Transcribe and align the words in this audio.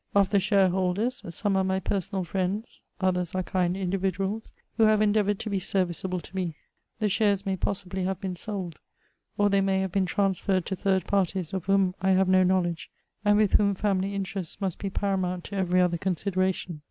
Of 0.15 0.31
the 0.31 0.39
shareholders, 0.39 1.21
some 1.29 1.55
are 1.55 1.63
my 1.63 1.79
personal 1.79 2.23
friends; 2.23 2.81
others 2.99 3.35
are 3.35 3.43
kind 3.43 3.75
indiyiduals, 3.75 4.51
who 4.77 4.85
have 4.85 4.99
endeavoured 4.99 5.37
to 5.41 5.49
be 5.51 5.59
serviceable 5.59 6.19
to 6.21 6.35
me. 6.35 6.55
The 6.97 7.07
shares 7.07 7.45
may 7.45 7.55
possibly 7.55 8.03
have 8.05 8.19
been 8.19 8.35
sold; 8.35 8.79
or 9.37 9.51
they 9.51 9.61
may 9.61 9.77
have 9.81 9.91
been 9.91 10.07
trans 10.07 10.41
ferred 10.41 10.65
to 10.65 10.75
third 10.75 11.05
parties 11.05 11.53
of 11.53 11.65
whom 11.65 11.93
I 12.01 12.13
have 12.13 12.27
no 12.29 12.41
knowledge, 12.41 12.89
and 13.23 13.37
with 13.37 13.51
whom 13.59 13.75
family 13.75 14.15
interests 14.15 14.59
must 14.59 14.79
be 14.79 14.89
paramount 14.89 15.43
to 15.43 15.55
every 15.55 15.79
other 15.79 15.99
consideration. 15.99 16.79